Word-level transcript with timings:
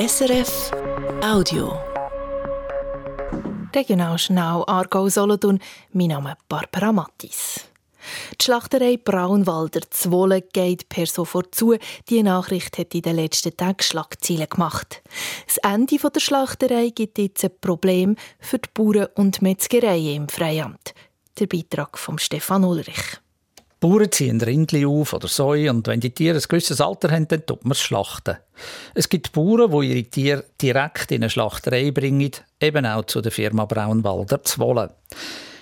SRF 0.00 0.72
Audio. 1.22 1.78
Regional 3.74 4.16
Schnau 4.16 4.64
Aargau 4.66 5.10
Solothurn. 5.10 5.60
Mein 5.92 6.08
Name 6.08 6.30
ist 6.30 6.48
Barbara 6.48 6.90
Mattis. 6.90 7.68
Die 8.40 8.42
Schlachterei 8.42 8.96
Braunwalder 8.96 9.82
Zwolle 9.90 10.40
geht 10.40 10.88
per 10.88 11.04
sofort 11.04 11.54
zu. 11.54 11.76
Die 12.08 12.22
Nachricht 12.22 12.78
hat 12.78 12.94
in 12.94 13.02
den 13.02 13.16
letzten 13.16 13.54
Tagen 13.54 13.82
Schlagzeilen 13.82 14.48
gemacht. 14.48 15.02
Das 15.46 15.58
Ende 15.58 15.98
der 15.98 16.20
Schlachterei 16.20 16.88
gibt 16.94 17.18
jetzt 17.18 17.44
ein 17.44 17.50
Problem 17.60 18.16
für 18.38 18.58
die 18.58 18.70
Bauern 18.72 19.08
und 19.16 19.42
Metzgereien 19.42 20.22
im 20.22 20.28
Freiamt. 20.30 20.94
Der 21.38 21.46
Beitrag 21.46 21.98
von 21.98 22.18
Stefan 22.18 22.64
Ulrich. 22.64 23.20
Bauern 23.80 24.12
ziehen 24.12 24.40
Rindli 24.40 24.84
auf 24.84 25.14
oder 25.14 25.26
Säue 25.26 25.70
und 25.70 25.86
wenn 25.86 26.00
die 26.00 26.10
Tiere 26.10 26.36
ein 26.36 26.44
gewisses 26.46 26.82
Alter 26.82 27.10
haben, 27.10 27.26
dann 27.28 27.46
tut 27.46 27.64
man 27.64 27.72
es 27.72 27.80
schlachten. 27.80 28.36
Es 28.94 29.08
gibt 29.08 29.32
Bauern, 29.32 29.70
die 29.70 29.88
ihre 29.88 30.04
Tiere 30.04 30.44
direkt 30.60 31.10
in 31.10 31.22
eine 31.22 31.30
Schlachterei 31.30 31.90
bringen, 31.90 32.30
eben 32.60 32.84
auch 32.84 33.06
zu 33.06 33.22
der 33.22 33.32
Firma 33.32 33.64
Braunwalder 33.64 34.44
Zwolle. 34.44 34.94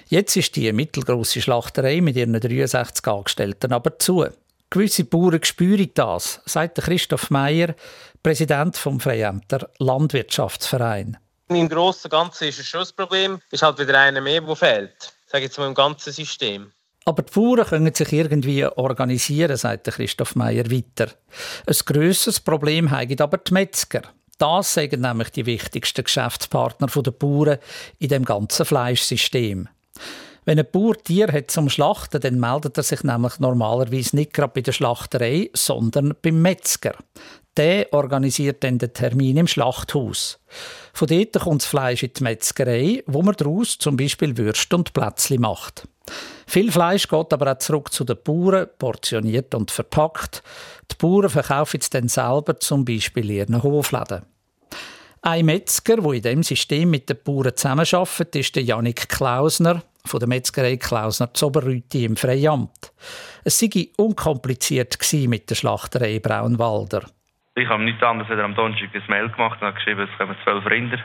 Jetzt 0.08 0.36
ist 0.36 0.56
die 0.56 0.72
mittelgroße 0.72 1.40
Schlachterei 1.40 2.00
mit 2.00 2.16
ihren 2.16 2.32
63 2.32 3.06
Angestellten 3.06 3.72
aber 3.72 3.98
zu. 4.00 4.26
Gewisse 4.70 5.04
Bauern 5.04 5.44
spüren 5.44 5.90
das, 5.94 6.40
sagt 6.44 6.78
Christoph 6.78 7.30
Meyer, 7.30 7.74
Präsident 8.22 8.76
vom 8.76 8.98
Freiämter 8.98 9.70
Landwirtschaftsverein. 9.78 11.18
Im 11.48 11.68
Großen 11.68 12.04
und 12.04 12.10
Ganzen 12.10 12.48
ist 12.48 12.58
es 12.58 12.66
schon 12.66 12.80
ein 12.80 12.88
Problem. 12.96 13.40
Es 13.46 13.54
ist 13.54 13.62
halt 13.62 13.78
wieder 13.78 13.98
einer 13.98 14.20
mehr, 14.20 14.40
der 14.40 14.56
fehlt. 14.56 15.14
Sage 15.26 15.44
jetzt 15.44 15.56
mal 15.56 15.68
im 15.68 15.74
ganzen 15.74 16.12
System. 16.12 16.72
Aber 17.08 17.22
die 17.22 17.32
Bauern 17.32 17.64
können 17.64 17.94
sich 17.94 18.12
irgendwie 18.12 18.66
organisieren, 18.66 19.56
sagt 19.56 19.86
Christoph 19.86 20.36
Meyer 20.36 20.70
weiter. 20.70 21.10
Ein 21.66 21.76
grösseres 21.86 22.38
Problem 22.38 22.90
haben 22.90 23.18
aber 23.18 23.38
die 23.38 23.54
Metzger. 23.54 24.02
Das 24.36 24.74
sagen 24.74 25.00
nämlich 25.00 25.30
die 25.30 25.46
wichtigsten 25.46 26.04
Geschäftspartner 26.04 26.88
der 26.88 27.10
Bauern 27.12 27.56
in 27.98 28.10
dem 28.10 28.26
ganzen 28.26 28.66
Fleischsystem. 28.66 29.68
Wenn 30.48 30.58
ein 30.58 30.66
Bauer 30.72 30.96
Tier 30.96 31.30
hat 31.30 31.50
zum 31.50 31.68
Schlachten, 31.68 32.22
dann 32.22 32.40
meldet 32.40 32.78
er 32.78 32.82
sich 32.82 33.04
nämlich 33.04 33.38
normalerweise 33.38 34.16
nicht 34.16 34.32
gerade 34.32 34.54
bei 34.54 34.62
der 34.62 34.72
Schlachterei, 34.72 35.50
sondern 35.52 36.14
beim 36.22 36.40
Metzger. 36.40 36.94
Der 37.58 37.92
organisiert 37.92 38.64
dann 38.64 38.78
den 38.78 38.94
Termin 38.94 39.36
im 39.36 39.46
Schlachthaus. 39.46 40.40
Von 40.94 41.08
dort 41.08 41.38
kommt 41.38 41.60
das 41.60 41.68
Fleisch 41.68 42.02
in 42.02 42.12
die 42.14 42.22
Metzgerei, 42.22 43.04
wo 43.06 43.20
man 43.20 43.34
daraus 43.36 43.76
zum 43.76 43.98
Beispiel 43.98 44.38
Würste 44.38 44.74
und 44.74 44.94
Plätzchen 44.94 45.42
macht. 45.42 45.86
Viel 46.46 46.72
Fleisch 46.72 47.08
geht 47.08 47.30
aber 47.34 47.52
auch 47.52 47.58
zurück 47.58 47.92
zu 47.92 48.04
den 48.04 48.16
Bauern, 48.24 48.68
portioniert 48.78 49.54
und 49.54 49.70
verpackt. 49.70 50.42
Die 50.90 50.96
Bauern 50.96 51.28
verkaufen 51.28 51.80
es 51.82 51.90
dann 51.90 52.08
selber 52.08 52.58
zum 52.58 52.86
Beispiel 52.86 53.28
in 53.28 53.36
ihren 53.36 53.62
Hofläden. 53.62 54.22
Ein 55.20 55.44
Metzger, 55.44 55.96
der 55.98 56.12
in 56.12 56.22
diesem 56.22 56.42
System 56.42 56.88
mit 56.88 57.10
den 57.10 57.18
Bauern 57.22 57.54
zusammenarbeitet, 57.54 58.34
ist 58.36 58.56
der 58.56 58.62
Janik 58.62 59.10
Klausner 59.10 59.82
von 60.04 60.20
der 60.20 60.28
Metzgerei 60.28 60.76
Klausner 60.76 61.32
Zoberrüti 61.32 62.04
im 62.04 62.16
Freiamt. 62.16 62.92
Es 63.44 63.58
sei 63.58 63.88
unkompliziert 63.96 64.98
mit 65.28 65.50
der 65.50 65.54
Schlachterei 65.54 66.18
Braunwalder. 66.20 67.06
Ich 67.54 67.68
habe 67.68 67.82
nichts 67.82 68.02
anderes 68.02 68.30
als 68.30 68.40
am 68.40 68.54
Donnerstag 68.54 68.94
ein 68.94 69.02
Mail 69.08 69.28
gemacht 69.28 69.60
und 69.60 69.74
geschrieben, 69.74 70.08
es 70.10 70.18
kommen 70.18 70.36
zwölf 70.44 70.64
Rinder. 70.66 70.98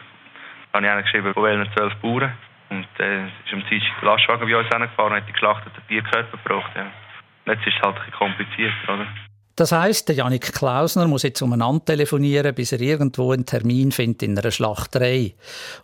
Dann 0.71 0.86
habe 0.86 0.99
ich 0.99 1.05
geschrieben, 1.05 1.31
wo 1.36 1.44
wählen 1.44 1.67
zwölf 1.75 1.95
Bauern. 1.95 2.33
Und 2.69 2.88
äh, 2.99 3.25
ist 3.25 3.53
am 3.53 3.64
Dienstag 3.69 3.99
der 4.02 4.09
Lastwagen 4.09 4.49
bei 4.49 4.58
uns 4.58 4.67
hingefahren 4.67 5.14
und 5.14 5.19
hat 5.19 5.27
die 5.27 5.33
geschlachteten 5.33 5.88
Tierkörper 5.88 6.38
gebracht. 6.38 6.71
Ja. 6.75 6.91
Jetzt 7.45 7.67
ist 7.67 7.75
es 7.75 7.81
halt 7.81 7.95
ein 7.95 8.05
bisschen 8.05 8.14
komplizierter, 8.14 8.94
oder? 8.94 9.08
Das 9.56 9.72
heisst, 9.72 10.09
der 10.09 10.16
Janik 10.16 10.52
Klausner 10.52 11.08
muss 11.08 11.22
jetzt 11.22 11.42
umeinander 11.44 11.86
telefonieren, 11.86 12.56
bis 12.56 12.72
er 12.72 12.82
irgendwo 12.82 13.32
einen 13.32 13.46
Termin 13.46 13.92
findet 13.92 14.23
in 14.23 14.38
einer 14.38 14.50
Schlachterei. 14.50 15.36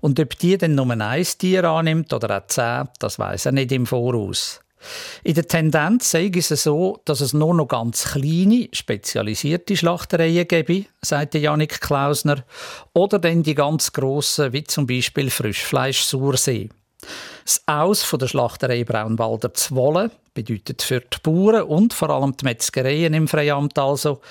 Und 0.02 0.20
ob 0.20 0.40
die 0.40 0.58
dann 0.58 0.74
nur 0.74 0.90
ein 0.90 1.28
Tier 1.38 1.66
annimmt 1.66 2.12
oder 2.12 2.40
auch 2.40 2.48
zehn, 2.48 2.90
das 2.98 3.20
weiß 3.20 3.46
er 3.46 3.52
nicht 3.52 3.72
im 3.72 3.86
Voraus. 3.86 4.62
In 5.24 5.36
der 5.36 5.48
Tendenz 5.48 6.10
sei 6.10 6.32
es 6.34 6.48
so, 6.48 7.00
dass 7.06 7.22
es 7.22 7.34
nur 7.34 7.54
noch 7.54 7.68
ganz 7.68 8.14
kleine, 8.14 8.70
spezialisierte 8.72 9.78
Schlachtereien 9.78 10.48
gäbe, 10.48 10.86
sagt 11.02 11.36
Janik 11.36 11.80
Klausner, 11.80 12.44
oder 12.94 13.20
dann 13.20 13.44
die 13.44 13.56
ganz 13.56 13.92
grossen, 13.92 14.52
wie 14.54 14.64
zum 14.64 14.88
Beispiel 14.88 15.30
Frischfleisch 15.30 16.02
Sursee. 16.02 16.70
Das 17.44 17.62
Aus 17.66 18.04
von 18.04 18.20
der 18.20 18.28
Schlachterei 18.28 18.84
Braunwalder 18.84 19.54
Zwolle 19.54 20.12
bedeutet 20.34 20.82
für 20.82 21.02
die 21.02 21.18
Bauern 21.24 21.64
und 21.64 21.94
vor 21.94 22.10
allem 22.10 22.36
die 22.38 22.46
Metzgereien 22.46 23.14
im 23.14 23.28
Freiamt 23.28 23.78
also 23.80 24.22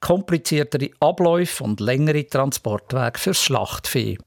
kompliziertere 0.00 0.90
Abläufe 1.00 1.64
und 1.64 1.80
längere 1.80 2.26
Transportwege 2.26 3.18
fürs 3.18 3.42
Schlachtvieh. 3.42 4.18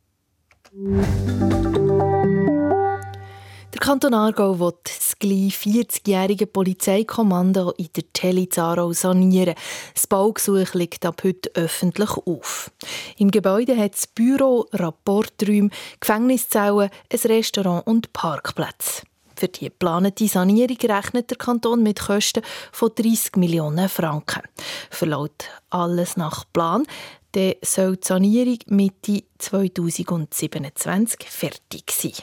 Der 3.82 3.88
Kanton 3.88 4.14
Aargau 4.14 4.60
will 4.60 4.74
das 4.84 5.18
gleich 5.18 5.56
40-jährige 5.56 6.46
Polizeikommando 6.46 7.72
in 7.78 7.90
der 7.96 8.14
Tele 8.14 8.48
Zarau 8.48 8.94
sanieren. 8.94 9.56
Das 9.96 10.06
Baugesuch 10.06 10.76
liegt 10.76 11.04
ab 11.04 11.24
heute 11.24 11.50
öffentlich 11.56 12.12
auf. 12.12 12.70
Im 13.18 13.32
Gebäude 13.32 13.76
hat 13.76 13.96
es 13.96 14.06
Büro, 14.06 14.68
Rapporträume, 14.72 15.72
Gefängniszellen, 16.00 16.92
ein 17.12 17.20
Restaurant 17.26 17.88
und 17.88 18.14
Parkplätze. 18.14 19.02
Für 19.36 19.48
die 19.48 19.66
geplante 19.66 20.28
Sanierung 20.28 20.78
rechnet 20.78 21.32
der 21.32 21.38
Kanton 21.40 21.82
mit 21.82 22.02
Kosten 22.02 22.44
von 22.72 22.92
30 22.94 23.38
Millionen 23.38 23.90
Franken. 23.90 24.44
Verlaut 24.92 25.50
alles 25.72 26.18
nach 26.18 26.46
Plan, 26.54 26.86
dann 27.32 27.56
soll 27.64 27.98
die 27.98 28.08
Sanierung 28.08 28.60
Mitte 28.68 29.24
2027 29.40 31.26
fertig 31.28 31.90
sein. 31.90 32.14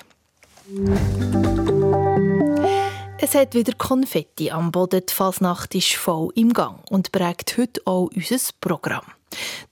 Es 3.21 3.35
hat 3.35 3.53
wieder 3.55 3.73
Konfetti 3.75 4.53
am 4.53 4.71
Boden. 4.71 5.03
Die 5.05 5.13
Fasnacht 5.13 5.75
ist 5.75 5.95
voll 5.95 6.31
im 6.37 6.53
Gang 6.53 6.89
und 6.89 7.11
prägt 7.11 7.59
heute 7.59 7.81
auch 7.85 8.09
unser 8.15 8.39
Programm. 8.61 9.07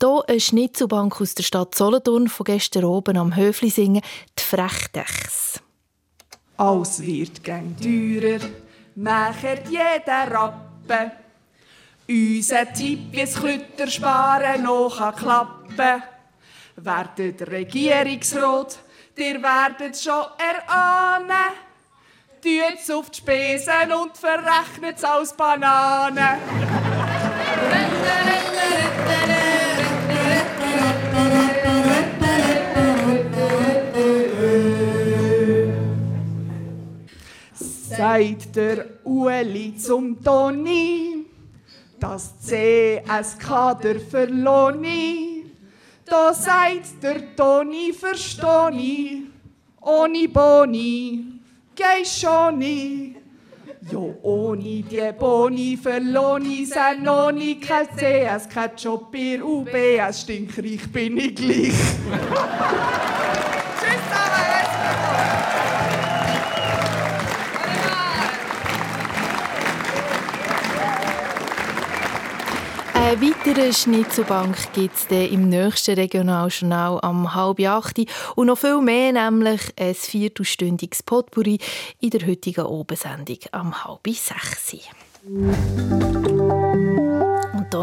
Hier 0.00 0.24
eine 0.26 0.40
Schnitzelbank 0.40 1.20
aus 1.20 1.36
der 1.36 1.44
Stadt 1.44 1.76
Solothurn 1.76 2.26
von 2.26 2.42
gestern 2.42 2.84
oben 2.84 3.16
am 3.16 3.36
Höfli 3.36 3.70
singen, 3.70 4.02
die 4.36 4.42
Frechdechs. 4.42 5.60
Alles 6.56 7.00
wird 7.00 7.44
gern 7.44 7.76
teurer, 7.80 8.44
macht 8.96 9.68
jeder 9.70 10.28
Rappen. 10.28 11.12
Unser 12.08 12.72
Tipp, 12.72 13.12
wie 13.12 13.24
Klütter 13.24 13.86
sparen 13.86 14.64
noch 14.64 15.14
klappen. 15.14 16.02
Werdet 16.74 17.48
Regierungsrat, 17.48 18.80
ihr 19.16 19.40
werdet 19.40 19.96
schon 19.96 20.24
erahnen. 20.36 21.65
Tut's 22.46 22.88
auf 22.90 23.10
die 23.10 23.18
Spesen 23.18 23.92
und 24.00 24.16
verrechnet 24.16 25.04
als 25.04 25.32
Bananen. 25.32 26.38
Sagt 37.58 38.54
der 38.54 38.86
Ueli 39.04 39.76
zum 39.76 40.22
Toni, 40.22 41.26
das 41.98 42.38
CSK 42.42 43.74
der 43.82 43.98
Verloni. 43.98 45.46
Da 46.04 46.32
sagt 46.32 47.02
der 47.02 47.34
Toni, 47.34 47.92
verstoni, 47.92 49.24
ohne 49.80 50.28
Boni, 50.28 51.35
geh 51.76 52.04
schon 52.04 52.58
nie. 52.58 53.16
Jo, 53.92 54.16
ohne 54.22 54.82
die 54.82 55.12
Boni 55.16 55.76
verloni 55.76 56.66
kein 58.48 58.70
Job 58.76 59.12
bei 59.12 59.40
UBS, 59.40 60.22
stinkreich 60.22 60.90
bin 60.90 61.18
ich 61.18 61.34
gleich. 61.36 61.74
Eine 73.06 73.22
weitere 73.22 73.72
Schnitzelbank 73.72 74.72
gibt 74.72 74.96
es 74.96 75.30
im 75.30 75.48
nächsten 75.48 75.94
Regionaljournal 75.94 76.98
am 77.02 77.36
halb 77.36 77.60
acht 77.60 78.00
und 78.34 78.48
noch 78.48 78.58
viel 78.58 78.80
mehr, 78.80 79.12
nämlich 79.12 79.60
ein 79.78 79.94
viertelstündiges 79.94 81.04
Potpourri 81.04 81.60
in 82.00 82.10
der 82.10 82.26
heutigen 82.26 82.66
Obensendung 82.66 83.38
am 83.52 83.84
halb 83.84 84.08
sechs. 84.08 84.88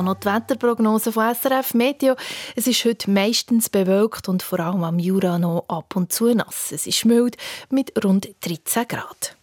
Noch 0.04 0.16
die 0.16 0.26
Wetterprognose 0.26 1.12
von 1.12 1.34
SRF 1.34 1.74
Meteo. 1.74 2.16
Es 2.56 2.68
ist 2.68 2.84
heute 2.84 3.10
meistens 3.10 3.70
bewölkt 3.70 4.28
und 4.28 4.44
vor 4.44 4.60
allem 4.60 4.84
am 4.84 5.00
Jura 5.00 5.40
noch 5.40 5.66
ab 5.70 5.96
und 5.96 6.12
zu 6.12 6.34
nass. 6.34 6.72
Es 6.72 6.88
ist 6.88 7.06
mild 7.06 7.38
mit 7.70 7.94
rund 8.04 8.28
13 8.42 8.88
Grad. 8.88 9.38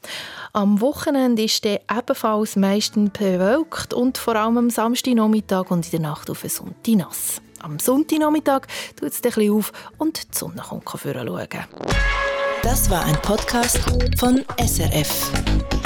Am 0.53 0.81
Wochenende 0.81 1.45
ist 1.45 1.65
es 1.65 1.81
ebenfalls 1.91 2.57
meistens 2.57 3.11
bewölkt 3.13 3.95
und 3.95 4.19
vor 4.19 4.37
allem 4.37 4.59
am 4.59 4.71
Samstagnachmittag 4.71 5.71
und 5.71 5.87
in 5.87 5.91
der 5.93 6.01
Nacht 6.01 6.29
auf 6.29 6.43
den 6.43 6.51
Sonntag 6.51 6.95
nass. 6.95 7.41
Am 7.63 7.79
Sonntagnachmittag 7.79 8.63
tut 8.97 9.11
es 9.11 9.19
ein 9.19 9.23
bisschen 9.23 9.53
auf 9.53 9.73
und 9.99 10.35
die 10.35 10.39
Sonne 10.39 10.63
kommt 10.69 10.89
schauen. 10.89 11.49
Das 12.63 12.91
war 12.91 13.05
ein 13.05 13.17
Podcast 13.23 13.79
von 14.19 14.45
SRF. 14.59 15.80